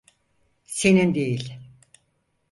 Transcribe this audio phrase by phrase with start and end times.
[0.65, 1.55] Senin değil.